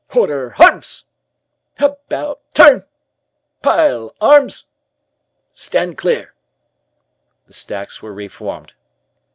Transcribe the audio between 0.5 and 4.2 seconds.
Arms! About Turn! Pile